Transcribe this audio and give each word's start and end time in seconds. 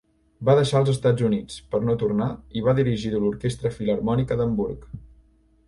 Va 0.47 0.53
deixar 0.59 0.79
els 0.83 0.87
Estats 0.93 1.25
Units, 1.27 1.57
per 1.75 1.81
no 1.89 1.95
tornar, 2.03 2.29
i 2.61 2.65
va 2.69 2.75
dirigir 2.81 3.13
l'Orquestra 3.17 3.73
Filharmònica 3.77 4.39
d'Hamburg. 4.41 4.93